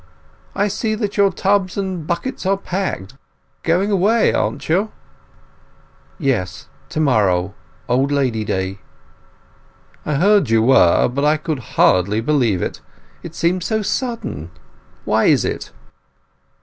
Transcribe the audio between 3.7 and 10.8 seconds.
away, aren't you?" "Yes, to morrow—Old Lady Day." "I heard you